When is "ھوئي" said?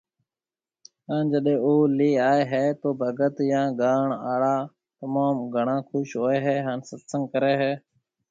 6.19-6.37